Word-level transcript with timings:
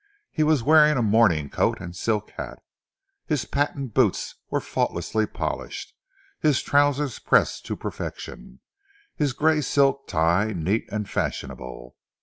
He 0.31 0.41
was 0.41 0.63
wearing 0.63 0.97
a 0.97 1.03
morning 1.03 1.47
coat 1.51 1.79
and 1.79 1.95
silk 1.95 2.31
hat, 2.31 2.63
his 3.27 3.45
pâtént 3.45 3.93
boots 3.93 4.33
were 4.49 4.59
faultlessly 4.59 5.27
polished, 5.27 5.93
his 6.39 6.63
trousers 6.63 7.19
pressed 7.19 7.67
to 7.67 7.75
perfection, 7.75 8.61
his 9.15 9.31
grey 9.33 9.61
silk 9.61 10.07
tie 10.07 10.53
neat 10.53 10.89
and 10.91 11.07
fashionable. 11.07 11.97